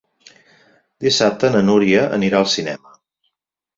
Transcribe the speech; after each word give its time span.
Dissabte 1.05 1.53
na 1.57 1.63
Núria 1.67 2.07
anirà 2.21 2.41
al 2.41 2.51
cinema. 2.55 2.99